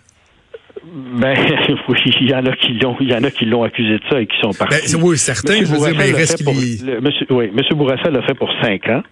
Ben 0.85 1.35
oui, 1.89 1.99
il 2.21 2.29
y 2.29 2.35
en 2.35 2.45
a 2.45 2.53
qui 2.57 2.73
l'ont, 2.75 2.97
il 2.99 3.09
y 3.09 3.15
en 3.15 3.23
a 3.23 3.31
qui 3.31 3.45
l'ont 3.45 3.63
accusé 3.63 3.99
de 3.99 4.03
ça 4.11 4.21
et 4.21 4.27
qui 4.27 4.37
sont 4.41 4.51
partis. 4.51 4.97
Ben, 4.97 5.03
oui, 5.03 5.17
certains, 5.17 5.61
je 5.61 5.67
veux 5.67 5.79
dire, 5.79 5.97
mais 5.97 6.09
il 6.09 6.15
reste 6.17 6.45
monsieur, 6.45 7.27
oui, 7.31 7.51
Monsieur 7.55 7.77
Bourassa 7.77 8.11
l'a 8.11 8.23
fait 8.23 8.35
pour 8.35 8.51
cinq 8.61 8.89
ans. 8.89 9.03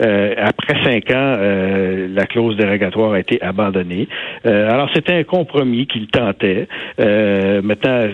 Euh, 0.00 0.34
après 0.36 0.74
cinq 0.82 1.08
ans, 1.12 1.36
euh, 1.38 2.08
la 2.12 2.26
clause 2.26 2.56
dérogatoire 2.56 3.12
a 3.12 3.20
été 3.20 3.40
abandonnée. 3.42 4.08
Euh, 4.44 4.70
alors 4.70 4.90
c'était 4.92 5.14
un 5.14 5.22
compromis 5.22 5.86
qu'il 5.86 6.08
tentait. 6.08 6.66
Euh, 6.98 7.62
maintenant, 7.62 8.08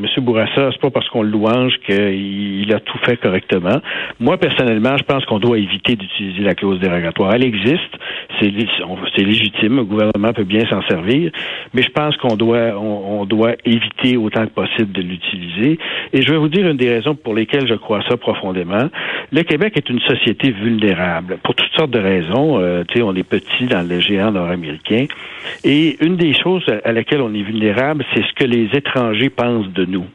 Monsieur 0.00 0.20
Bourassa, 0.20 0.70
c'est 0.72 0.80
pas 0.80 0.90
parce 0.90 1.08
qu'on 1.10 1.22
le 1.22 1.30
louange 1.30 1.74
qu'il 1.86 2.72
a 2.74 2.80
tout 2.80 2.98
fait 3.04 3.18
correctement. 3.18 3.80
Moi 4.18 4.36
personnellement, 4.36 4.96
je 4.96 5.04
pense 5.04 5.24
qu'on 5.26 5.38
doit 5.38 5.58
éviter 5.58 5.94
d'utiliser 5.94 6.42
la 6.42 6.54
clause 6.54 6.80
dérogatoire. 6.80 7.34
Elle 7.34 7.44
existe, 7.44 7.94
c'est, 8.40 8.52
c'est 9.14 9.22
légitime, 9.22 9.76
le 9.76 9.84
gouvernement 9.84 10.32
peut 10.32 10.44
bien 10.44 10.68
s'en 10.68 10.82
servir, 10.88 11.30
mais 11.72 11.82
je 11.82 11.90
pense 11.90 12.16
qu'on 12.16 12.36
doit 12.36 12.47
on, 12.54 13.24
doit 13.24 13.54
éviter 13.64 14.16
autant 14.16 14.46
que 14.46 14.52
possible 14.52 14.92
de 14.92 15.02
l'utiliser. 15.02 15.78
Et 16.12 16.22
je 16.22 16.30
vais 16.30 16.38
vous 16.38 16.48
dire 16.48 16.68
une 16.68 16.76
des 16.76 16.88
raisons 16.88 17.14
pour 17.14 17.34
lesquelles 17.34 17.68
je 17.68 17.74
crois 17.74 18.02
ça 18.08 18.16
profondément. 18.16 18.88
Le 19.32 19.42
Québec 19.42 19.74
est 19.76 19.88
une 19.90 20.00
société 20.00 20.50
vulnérable 20.50 21.38
pour 21.42 21.54
toutes 21.54 21.70
sortes 21.76 21.90
de 21.90 21.98
raisons. 21.98 22.58
Euh, 22.60 22.84
tu 22.88 22.98
sais, 22.98 23.02
on 23.02 23.14
est 23.14 23.22
petit 23.22 23.66
dans 23.66 23.86
le 23.86 24.00
géant 24.00 24.30
nord-américain. 24.30 25.06
Et 25.64 25.96
une 26.04 26.16
des 26.16 26.34
choses 26.34 26.64
à 26.84 26.92
laquelle 26.92 27.20
on 27.20 27.34
est 27.34 27.42
vulnérable, 27.42 28.04
c'est 28.14 28.22
ce 28.22 28.32
que 28.34 28.44
les 28.44 28.68
étrangers 28.72 29.30
pensent 29.30 29.72
de 29.72 29.84
nous. 29.84 30.06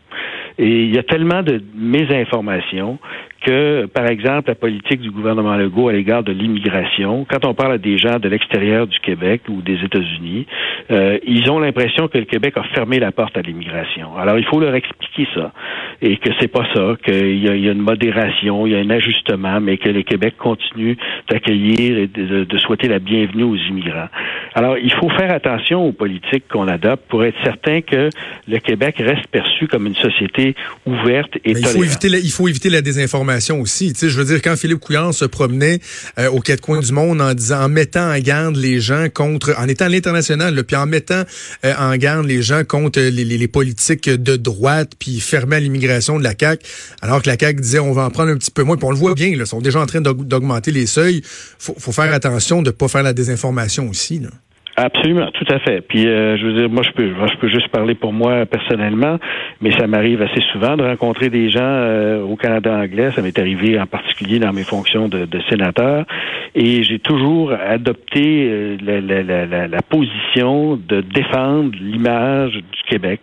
Et 0.58 0.84
il 0.84 0.94
y 0.94 0.98
a 0.98 1.04
tellement 1.04 1.42
de 1.42 1.62
mésinformations 1.76 3.00
que, 3.44 3.86
par 3.88 4.08
exemple, 4.08 4.50
la 4.50 4.56
politique 4.56 5.02
du 5.02 5.12
gouvernement 5.12 5.56
Legault 5.56 5.90
à 5.90 5.94
l'égard 5.94 6.24
de 6.24 6.32
l'immigration, 6.32 7.26
quand 7.30 7.46
on 7.46 7.54
parle 7.54 7.74
à 7.74 7.78
des 7.78 7.98
gens 7.98 8.18
de 8.20 8.30
l'extérieur 8.30 8.88
du 8.88 8.98
Québec 9.00 9.42
ou 9.50 9.62
des 9.62 9.78
États-Unis, 9.84 10.48
euh, 10.92 11.18
ils 11.26 11.50
ont 11.52 11.60
l'impression 11.60 12.08
que 12.08 12.18
le 12.18 12.26
Québec 12.26 12.54
a 12.58 12.64
fermé 12.74 13.00
la 13.00 13.12
porte 13.12 13.38
à 13.38 13.42
l'immigration. 13.42 14.18
Alors, 14.18 14.38
il 14.38 14.46
faut 14.46 14.60
leur 14.60 14.74
expliquer 14.76 15.28
ça 15.36 15.52
et 16.02 16.18
que 16.18 16.30
c'est 16.40 16.48
pas 16.48 16.66
ça, 16.74 16.96
qu'il 17.04 17.38
y, 17.38 17.50
a 17.50 17.72
une 17.72 17.82
modération, 17.82 18.66
il 18.66 18.74
y 18.74 18.76
a 18.76 18.80
un 18.80 18.90
ajustement, 18.90 19.60
mais 19.62 19.78
que 19.78 19.90
le 19.90 20.04
Québec 20.04 20.36
continue 20.38 20.98
d'accueillir 21.30 21.98
et 21.98 22.08
de, 22.08 22.44
de, 22.44 22.58
souhaiter 22.58 22.88
la 22.88 23.00
bienvenue 23.00 23.44
aux 23.44 23.56
immigrants. 23.56 24.10
Alors, 24.56 24.78
il 24.78 24.92
faut 24.92 25.10
faire 25.10 25.32
attention 25.32 25.86
aux 25.86 25.92
politiques 25.92 26.48
qu'on 26.50 26.68
adopte 26.68 27.04
pour 27.10 27.24
être 27.24 27.38
certain 27.44 27.82
que 27.82 28.10
le 28.48 28.58
Québec 28.60 28.96
reste 29.00 29.28
perçu 29.28 29.68
comme 29.68 29.88
une 29.88 29.96
société 29.96 30.56
ouverte 30.86 31.36
et 31.44 31.52
il 31.52 31.66
faut 31.66 31.84
éviter 31.84 32.10
la, 32.10 32.18
il 32.18 32.32
faut 32.32 32.48
éviter 32.48 32.70
la 32.70 32.82
désinformation 32.82 33.33
aussi. 33.60 33.94
Tu 33.94 34.00
sais, 34.00 34.10
je 34.10 34.18
veux 34.18 34.26
dire, 34.26 34.42
quand 34.42 34.56
Philippe 34.56 34.80
Couillard 34.80 35.14
se 35.14 35.26
promenait 35.26 35.80
euh, 36.20 36.30
aux 36.30 36.40
quatre 36.40 36.62
coins 36.62 36.80
du 36.80 36.92
monde 36.92 37.22
en 37.22 37.34
disant, 37.34 37.64
en 37.64 37.70
mettant 37.70 38.12
en 38.12 38.20
garde 38.20 38.56
les 38.56 38.80
gens 38.80 39.08
contre, 39.14 39.56
en 39.58 39.68
étant 39.68 39.86
à 39.86 39.90
l'international, 39.90 40.64
puis 40.64 40.76
en 40.76 40.86
mettant 40.86 41.24
euh, 41.66 41.74
en 41.78 41.96
garde 41.98 42.26
les 42.26 42.42
gens 42.42 42.64
contre 42.64 43.00
les, 43.00 43.26
les, 43.26 43.48
politiques 43.48 44.10
de 44.10 44.36
droite, 44.36 44.94
puis 44.98 45.20
fermer 45.20 45.60
l'immigration 45.60 46.18
de 46.18 46.24
la 46.24 46.34
CAC, 46.34 46.62
alors 47.02 47.22
que 47.22 47.30
la 47.30 47.38
CAC 47.38 47.60
disait, 47.60 47.80
on 47.80 47.94
va 47.94 48.06
en 48.06 48.10
prendre 48.10 48.32
un 48.32 48.38
petit 48.38 48.52
peu 48.52 48.64
moins. 48.64 48.78
Puis 48.78 48.86
on 48.86 48.92
le 48.92 48.98
voit 48.98 49.14
bien, 49.14 49.28
ils 49.28 49.46
sont 49.46 49.62
déjà 49.62 49.80
en 49.80 49.86
train 49.86 50.02
d'augmenter 50.02 50.72
les 50.72 50.86
seuils. 50.86 51.22
Faut, 51.60 51.76
faut 51.78 51.92
faire 51.92 52.12
attention 52.14 52.62
de 52.62 52.72
pas 52.72 52.88
faire 52.88 53.04
la 53.04 53.14
désinformation 53.14 53.90
aussi. 53.90 54.20
Là. 54.20 54.30
Absolument, 54.76 55.30
tout 55.32 55.46
à 55.54 55.60
fait. 55.60 55.82
Puis 55.82 56.08
euh, 56.08 56.36
je 56.36 56.46
veux 56.48 56.54
dire, 56.54 56.70
moi 56.70 56.82
je 56.82 56.92
peux, 56.92 57.08
je 57.08 57.38
peux 57.38 57.48
juste 57.48 57.68
parler 57.68 57.94
pour 57.94 58.12
moi 58.12 58.48
personnellement, 58.48 59.20
mais 59.62 59.72
ça 59.72 59.86
m'arrive 59.86 60.22
assez 60.24 60.42
souvent 60.52 60.76
de 60.76 60.84
rencontrer 60.84 61.30
des 61.30 61.52
gens 61.52 61.62
euh, 61.62 62.24
au 62.24 62.36
Canada 62.36 62.74
anglais. 62.74 63.12
Ça 63.16 63.22
m'est 63.22 63.38
arrivé 63.38 63.80
en 63.80 63.86
particulier 63.86 64.40
dans 64.40 64.52
mes 64.52 64.64
fonctions 64.64 65.08
de, 65.10 65.26
de 65.26 65.42
sénateur, 65.48 66.06
et 66.56 66.82
j'ai 66.84 66.98
toujours 66.98 67.52
adopté 67.54 68.48
euh, 68.50 68.78
la, 68.82 69.00
la, 69.00 69.46
la, 69.46 69.68
la, 69.68 69.82
position 69.84 70.76
de 70.76 71.02
défendre 71.02 71.72
l'image 71.80 72.54
du 72.54 72.84
Québec 72.90 73.22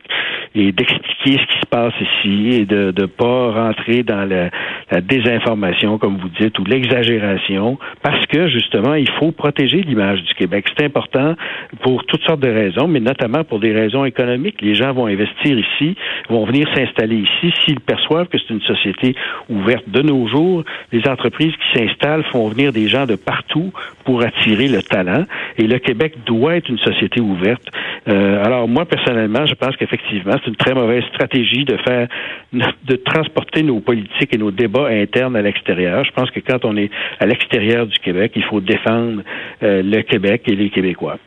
et 0.55 0.73
d'expliquer 0.73 1.39
ce 1.39 1.47
qui 1.47 1.61
se 1.61 1.67
passe 1.71 1.95
ici 2.01 2.61
et 2.61 2.65
de 2.65 2.93
ne 2.97 3.07
pas 3.07 3.53
rentrer 3.53 4.03
dans 4.03 4.29
la, 4.29 4.51
la, 4.91 5.01
désinformation, 5.01 5.99
comme 5.99 6.17
vous 6.17 6.31
dites, 6.41 6.59
ou 6.59 6.65
l'exagération, 6.65 7.79
parce 8.03 8.27
que 8.27 8.49
justement, 8.49 8.95
il 8.95 9.09
faut 9.19 9.31
protéger 9.31 9.83
l'image 9.83 10.23
du 10.23 10.35
Québec. 10.35 10.67
C'est 10.77 10.85
important 10.85 11.35
pour 11.83 12.05
toutes 12.05 12.23
sortes 12.23 12.41
de 12.41 12.49
raisons, 12.49 12.89
mais 12.89 13.01
notamment 13.01 13.45
pour 13.45 13.61
des 13.61 13.73
raisons 13.73 14.05
économiques. 14.05 14.61
Les 14.61 14.75
gens 14.75 14.93
vont 14.93 15.07
investir 15.07 15.59
ici, 15.59 15.95
vont 16.29 16.45
venir 16.45 16.69
s'installer 16.75 17.17
ici 17.17 17.53
s'ils 17.65 17.81
perçoivent 17.81 18.27
que 18.27 18.39
c'est 18.39 18.53
une 18.53 18.61
société 18.63 19.15
ouverte. 19.49 19.89
De 19.89 20.03
nos 20.03 20.27
jours, 20.27 20.65
les 20.93 21.07
entreprises 21.09 21.53
qui 21.53 21.79
s'installent 21.79 22.25
font 22.25 22.49
venir 22.49 22.73
des 22.73 22.89
gens 22.89 23.07
de 23.07 23.15
partout 23.15 23.73
pour 24.05 24.23
attirer 24.23 24.67
le 24.67 24.83
talent. 24.83 25.25
Et 25.59 25.67
le 25.67 25.79
Québec 25.79 26.15
doit 26.27 26.57
être 26.57 26.69
une 26.69 26.79
société 26.79 27.21
ouverte. 27.21 27.63
Euh, 28.09 28.45
alors 28.45 28.67
moi, 28.67 28.85
personnellement, 28.85 29.47
je 29.47 29.55
pense 29.55 29.77
qu'effectivement, 29.77 30.40
c'est 30.43 30.49
une 30.51 30.57
très 30.57 30.75
mauvaise 30.75 31.05
stratégie 31.13 31.65
de 31.65 31.77
faire, 31.79 32.09
de 32.53 32.97
transporter 32.97 33.63
nos 33.63 33.81
politiques 33.81 34.33
et 34.33 34.39
nos 34.39 34.51
débats 34.51 34.89
internes 34.89 35.37
à 35.37 35.43
l'extérieur. 35.43 36.05
Je 36.05 36.11
pense 36.13 36.31
que 36.31 36.41
quand 36.41 36.65
on 36.65 36.77
est 36.77 36.91
à 37.19 37.27
l'extérieur 37.27 37.87
du 37.87 37.99
Québec, 37.99 38.33
il 38.37 38.45
faut 38.45 38.61
défendre 38.61 39.23
euh, 39.63 39.83
le 39.83 40.03
Québec 40.03 40.43
et 40.47 40.55
les 40.55 40.71
Québécois. 40.71 41.19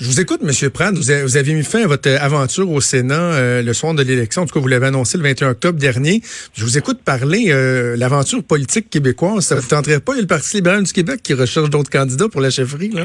Je 0.00 0.04
vous 0.04 0.20
écoute, 0.20 0.40
M. 0.42 0.70
Pratt. 0.70 0.94
Vous, 0.94 1.36
avez, 1.36 1.54
mis 1.54 1.64
fin 1.64 1.82
à 1.82 1.86
votre 1.86 2.08
aventure 2.20 2.70
au 2.70 2.80
Sénat 2.80 3.14
euh, 3.14 3.62
le 3.62 3.72
soir 3.72 3.94
de 3.94 4.02
l'élection. 4.02 4.42
En 4.42 4.46
tout 4.46 4.54
cas, 4.54 4.60
vous 4.60 4.68
l'avez 4.68 4.86
annoncé 4.86 5.18
le 5.18 5.24
21 5.24 5.50
octobre 5.50 5.78
dernier. 5.78 6.20
Je 6.54 6.64
vous 6.64 6.78
écoute 6.78 7.00
parler 7.04 7.46
euh, 7.48 7.96
l'aventure 7.96 8.44
politique 8.44 8.90
québécoise. 8.90 9.46
Ça 9.46 9.56
ne 9.56 9.60
vous 9.60 9.68
tenterait 9.68 10.00
pas? 10.00 10.12
Il 10.12 10.16
y 10.16 10.18
a 10.18 10.22
le 10.22 10.28
Parti 10.28 10.56
libéral 10.56 10.84
du 10.84 10.92
Québec 10.92 11.20
qui 11.22 11.34
recherche 11.34 11.70
d'autres 11.70 11.90
candidats 11.90 12.28
pour 12.28 12.40
la 12.40 12.50
chefferie, 12.50 12.90
là? 12.90 13.04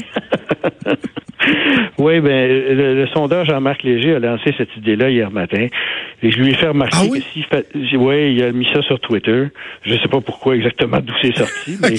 Oui, 1.98 2.20
ben 2.20 2.50
le, 2.50 3.06
sondage 3.08 3.48
Jean-Marc 3.48 3.84
Léger 3.84 4.16
a 4.16 4.20
lancé 4.20 4.54
cette 4.58 4.76
idée-là 4.78 5.10
hier 5.10 5.32
matin. 5.32 5.68
Et 6.22 6.30
je 6.32 6.40
lui 6.40 6.52
ai 6.52 6.56
fait 6.56 6.68
remarquer 6.68 6.98
ah 7.00 7.06
oui? 7.10 7.24
que 7.50 7.58
si 7.90 7.98
ouais, 7.98 8.34
il 8.34 8.44
a 8.44 8.52
mis 8.52 8.68
ça 8.74 8.84
sur 8.84 9.00
Twitter. 9.00 9.48
Je 9.84 9.96
sais 9.96 10.08
pas 10.08 10.22
pourquoi 10.22 10.56
exactement 10.56 11.00
d'où 11.00 11.14
c'est 11.22 11.36
sorti, 11.36 11.78
mais 11.82 11.96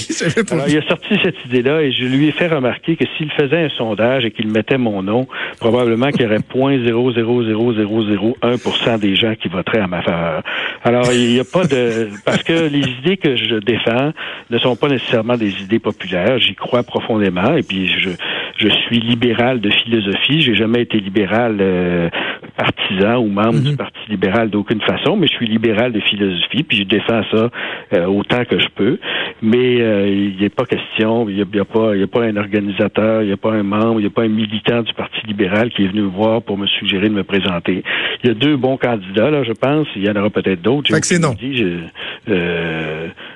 il 0.67 0.77
a 0.77 0.87
sorti 0.87 1.19
cette 1.23 1.43
idée-là 1.45 1.81
et 1.81 1.91
je 1.91 2.05
lui 2.05 2.27
ai 2.27 2.31
fait 2.31 2.47
remarquer 2.47 2.95
que 2.95 3.05
s'il 3.17 3.31
faisait 3.31 3.65
un 3.65 3.69
sondage 3.69 4.25
et 4.25 4.31
qu'il 4.31 4.47
mettait 4.47 4.77
mon 4.77 5.03
nom, 5.03 5.27
probablement 5.59 6.09
qu'il 6.09 6.21
y 6.21 6.25
aurait 6.25 6.37
0.00001% 6.37 8.99
des 8.99 9.15
gens 9.15 9.35
qui 9.35 9.47
voteraient 9.47 9.81
à 9.81 9.87
ma 9.87 10.01
faveur. 10.01 10.41
Alors, 10.83 11.11
il 11.11 11.33
n'y 11.33 11.39
a 11.39 11.43
pas 11.43 11.65
de 11.65 12.09
parce 12.25 12.41
que 12.43 12.67
les 12.67 12.83
idées 12.99 13.17
que 13.17 13.35
je 13.35 13.55
défends 13.55 14.11
ne 14.49 14.57
sont 14.57 14.75
pas 14.75 14.87
nécessairement 14.87 15.37
des 15.37 15.61
idées 15.61 15.79
populaires. 15.79 16.39
J'y 16.39 16.55
crois 16.55 16.83
profondément 16.83 17.55
et 17.55 17.63
puis 17.63 17.87
je 17.87 18.09
je 18.57 18.69
suis 18.69 18.99
libéral 18.99 19.59
de 19.59 19.69
philosophie. 19.69 20.41
J'ai 20.41 20.55
jamais 20.55 20.81
été 20.81 20.99
libéral 20.99 21.57
euh, 21.59 22.09
partisan 22.55 23.17
ou 23.17 23.27
membre 23.27 23.59
du 23.59 23.71
mhm. 23.71 23.77
Parti 23.77 23.99
libéral 24.09 24.49
d'aucune 24.49 24.81
façon, 24.81 25.15
mais 25.15 25.27
je 25.27 25.33
suis 25.33 25.47
libéral 25.47 25.91
de 25.91 25.99
philosophie, 25.99 26.63
puis 26.63 26.77
je 26.77 26.83
défends 26.83 27.23
ça 27.31 27.49
euh, 27.93 28.05
autant 28.05 28.45
que 28.45 28.59
je 28.59 28.67
peux. 28.75 28.99
Mais 29.41 29.81
euh, 29.81 30.07
il 30.07 30.43
a 30.45 30.49
pas 30.49 30.65
question, 30.65 31.29
il 31.29 31.35
n'y 31.35 31.41
a, 31.41 31.65
pas, 31.65 31.95
il 31.95 31.99
y 31.99 32.03
a 32.03 32.07
pas 32.07 32.23
un 32.23 32.37
organisateur, 32.37 33.21
il 33.21 33.27
n'y 33.27 33.33
a 33.33 33.37
pas 33.37 33.51
un 33.51 33.63
membre, 33.63 33.99
il 33.99 34.03
n'y 34.03 34.07
a 34.07 34.11
pas 34.11 34.23
un 34.23 34.29
militant 34.29 34.81
du 34.81 34.93
Parti 34.93 35.19
libéral 35.27 35.69
qui 35.71 35.83
est 35.83 35.87
venu 35.87 36.01
me 36.01 36.09
voir 36.09 36.41
pour 36.41 36.57
me 36.57 36.67
suggérer 36.67 37.09
de 37.09 37.13
me 37.13 37.23
présenter. 37.23 37.83
Il 38.23 38.27
y 38.27 38.31
a 38.31 38.33
deux 38.33 38.55
bons 38.55 38.77
candidats, 38.77 39.29
là, 39.29 39.43
je 39.43 39.51
pense. 39.51 39.87
Il 39.95 40.05
y 40.05 40.09
en 40.09 40.15
aura 40.15 40.29
peut-être 40.29 40.61
d'autres. 40.61 40.93
Fait 40.93 41.01
que 41.01 41.07
c'est 41.07 41.19
non. 41.19 41.35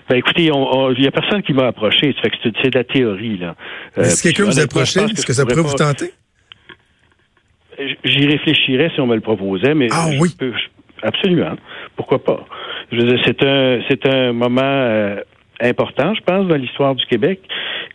ben 0.09 0.15
écoutez, 0.15 0.43
il 0.43 0.99
n'y 0.99 1.07
a 1.07 1.11
personne 1.11 1.43
qui 1.43 1.53
m'a 1.53 1.67
approché. 1.67 2.15
C'est 2.61 2.69
de 2.69 2.77
la 2.77 2.83
théorie, 2.83 3.37
là. 3.37 3.55
Est-ce 3.97 4.23
que 4.23 4.29
quelqu'un 4.29 4.45
vous 4.45 4.59
a 4.59 4.63
approché? 4.63 5.01
Est-ce 5.01 5.25
que 5.25 5.33
ça 5.33 5.45
pourrait 5.45 5.61
vous 5.61 5.73
tenter? 5.73 6.11
J'y 8.03 8.27
réfléchirais 8.27 8.91
si 8.93 9.01
on 9.01 9.07
me 9.07 9.15
le 9.15 9.21
proposait, 9.21 9.73
mais 9.73 9.87
ah, 9.91 10.07
oui. 10.19 10.29
absolument. 11.01 11.55
Pourquoi 11.95 12.23
pas? 12.23 12.45
Je 12.91 12.97
veux 12.97 13.07
dire, 13.07 13.21
c'est 13.25 13.43
un, 13.43 13.79
c'est 13.89 14.07
un 14.07 14.33
moment 14.33 14.61
euh, 14.63 15.21
important, 15.61 16.13
je 16.13 16.21
pense, 16.21 16.47
dans 16.47 16.55
l'histoire 16.55 16.95
du 16.95 17.05
Québec. 17.05 17.41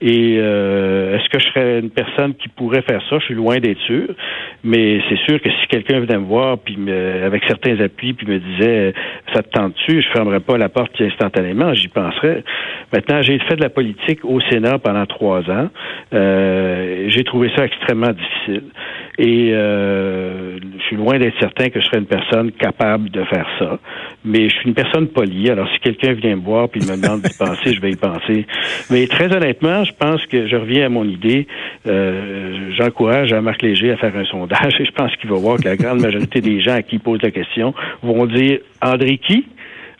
Et 0.00 0.36
euh, 0.38 1.16
est-ce 1.16 1.28
que 1.30 1.38
je 1.38 1.46
serais 1.46 1.78
une 1.78 1.90
personne 1.90 2.34
qui 2.34 2.48
pourrait 2.48 2.82
faire 2.82 3.00
ça? 3.08 3.18
Je 3.20 3.24
suis 3.26 3.34
loin 3.34 3.58
d'être 3.58 3.80
sûr. 3.80 4.08
Mais 4.62 5.00
c'est 5.08 5.18
sûr 5.26 5.40
que 5.40 5.50
si 5.50 5.66
quelqu'un 5.68 6.00
venait 6.00 6.18
me 6.18 6.26
voir 6.26 6.58
puis 6.58 6.76
me, 6.76 7.24
avec 7.24 7.44
certains 7.46 7.80
appuis 7.80 8.12
puis 8.12 8.26
me 8.26 8.38
disait 8.38 8.92
ça 9.32 9.42
te 9.42 9.50
tente-tu, 9.50 10.02
je 10.02 10.08
fermerais 10.10 10.40
pas 10.40 10.58
la 10.58 10.68
porte 10.68 11.00
instantanément, 11.00 11.72
j'y 11.74 11.88
penserais. 11.88 12.44
Maintenant, 12.92 13.22
j'ai 13.22 13.38
fait 13.40 13.56
de 13.56 13.62
la 13.62 13.70
politique 13.70 14.24
au 14.24 14.40
Sénat 14.50 14.78
pendant 14.78 15.06
trois 15.06 15.48
ans. 15.50 15.68
Euh, 16.12 17.06
j'ai 17.08 17.24
trouvé 17.24 17.50
ça 17.56 17.64
extrêmement 17.64 18.12
difficile. 18.12 18.64
Et 19.18 19.50
euh, 19.52 20.58
je 20.78 20.82
suis 20.84 20.96
loin 20.96 21.18
d'être 21.18 21.38
certain 21.38 21.68
que 21.70 21.80
je 21.80 21.86
serais 21.86 21.98
une 21.98 22.06
personne 22.06 22.50
capable 22.52 23.10
de 23.10 23.22
faire 23.24 23.46
ça. 23.58 23.78
Mais 24.24 24.48
je 24.48 24.54
suis 24.56 24.68
une 24.68 24.74
personne 24.74 25.08
polie. 25.08 25.50
Alors, 25.50 25.68
si 25.72 25.78
quelqu'un 25.80 26.12
vient 26.14 26.34
me 26.36 26.42
voir 26.42 26.68
puis 26.68 26.80
me 26.80 27.00
demande 27.00 27.22
d'y 27.22 27.32
penser, 27.38 27.74
je 27.74 27.80
vais 27.80 27.90
y 27.90 27.96
penser. 27.96 28.46
Mais 28.90 29.06
très 29.06 29.34
honnêtement, 29.34 29.84
je 29.84 29.92
pense 29.92 30.24
que 30.26 30.48
je 30.48 30.56
reviens 30.56 30.86
à 30.86 30.88
mon 30.88 31.04
idée. 31.04 31.46
Euh, 31.86 32.70
J'encourage 32.76 33.32
à 33.32 33.40
Marc 33.40 33.62
Léger 33.62 33.92
à 33.92 33.96
faire 33.96 34.16
un 34.16 34.24
sondage 34.24 34.74
et 34.80 34.84
je 34.84 34.90
pense 34.90 35.14
qu'il 35.16 35.30
va 35.30 35.36
voir 35.36 35.58
que 35.58 35.64
la 35.64 35.76
grande 35.76 36.00
majorité 36.00 36.40
des 36.40 36.60
gens 36.60 36.74
à 36.74 36.82
qui 36.82 36.96
il 36.96 37.00
pose 37.00 37.20
la 37.22 37.30
question 37.30 37.74
vont 38.02 38.26
dire 38.26 38.58
André 38.82 39.18
qui? 39.18 39.46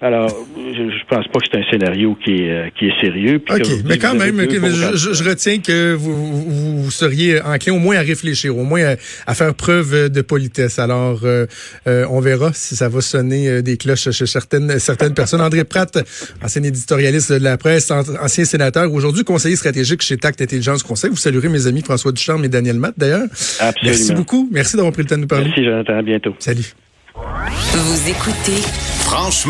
Alors, 0.04 0.28
je, 0.54 0.90
je 0.90 1.04
pense 1.08 1.26
pas 1.28 1.40
que 1.40 1.46
c'est 1.50 1.58
un 1.58 1.70
scénario 1.70 2.14
qui 2.22 2.32
est, 2.32 2.50
euh, 2.50 2.68
qui 2.78 2.88
est 2.88 3.00
sérieux. 3.00 3.42
OK, 3.48 3.62
mais 3.86 3.96
quand 3.96 4.14
même, 4.14 4.38
je, 4.38 5.24
retiens 5.26 5.60
que 5.60 5.94
vous, 5.94 6.82
vous, 6.82 6.90
seriez 6.90 7.40
enclin 7.40 7.72
au 7.72 7.78
moins 7.78 7.96
à 7.96 8.02
réfléchir, 8.02 8.54
au 8.54 8.64
moins 8.64 8.96
à, 9.26 9.34
faire 9.34 9.54
preuve 9.54 10.10
de 10.10 10.20
politesse. 10.20 10.78
Alors, 10.78 11.20
euh, 11.24 11.46
euh, 11.86 12.04
on 12.10 12.20
verra 12.20 12.52
si 12.52 12.76
ça 12.76 12.90
va 12.90 13.00
sonner 13.00 13.62
des 13.62 13.78
cloches 13.78 14.10
chez 14.10 14.26
certaines, 14.26 14.78
certaines 14.78 15.14
personnes. 15.14 15.40
André 15.40 15.64
Pratt, 15.64 15.96
ancien 16.42 16.62
éditorialiste 16.62 17.32
de 17.32 17.42
la 17.42 17.56
presse, 17.56 17.90
ancien 17.90 18.44
sénateur, 18.44 18.92
aujourd'hui 18.92 19.24
conseiller 19.24 19.56
stratégique 19.56 20.02
chez 20.02 20.18
Tact 20.18 20.42
Intelligence 20.42 20.82
Conseil. 20.82 21.08
Vous 21.08 21.16
saluerez 21.16 21.48
mes 21.48 21.66
amis 21.66 21.80
François 21.80 22.12
Ducharme 22.12 22.44
et 22.44 22.48
Daniel 22.50 22.78
Matt, 22.78 22.92
d'ailleurs. 22.98 23.24
Absolument. 23.58 23.72
Merci 23.84 24.12
beaucoup. 24.12 24.50
Merci 24.52 24.76
d'avoir 24.76 24.92
pris 24.92 25.04
le 25.04 25.08
temps 25.08 25.16
de 25.16 25.22
nous 25.22 25.26
parler. 25.28 25.46
Merci, 25.46 25.64
Jonathan. 25.64 25.96
À 25.96 26.02
bientôt. 26.02 26.34
Salut. 26.40 26.74
Vous 27.14 28.10
écoutez 28.10 28.60
Franchement. 29.06 29.40